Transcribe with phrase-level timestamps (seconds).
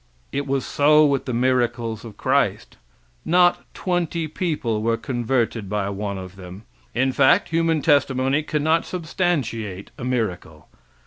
[0.31, 2.77] It was so with the miracles of Christ.
[3.23, 6.63] Not twenty people were converted by one of them.
[6.95, 10.67] In fact, human testimony cannot substantiate a miracle.